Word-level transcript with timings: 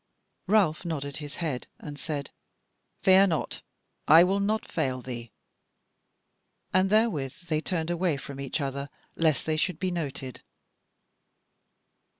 Ralph 0.47 0.83
nodded 0.83 1.17
his 1.17 1.35
head, 1.35 1.67
and 1.77 1.99
said: 1.99 2.31
"Fear 3.03 3.27
not, 3.27 3.61
I 4.07 4.23
will 4.23 4.39
not 4.39 4.65
fail 4.67 4.99
thee." 4.99 5.31
And 6.73 6.89
therewith 6.89 7.33
they 7.49 7.61
turned 7.61 7.91
away 7.91 8.17
from 8.17 8.39
each 8.39 8.61
other 8.61 8.89
lest 9.15 9.45
they 9.45 9.57
should 9.57 9.77
be 9.77 9.91
noted. 9.91 10.41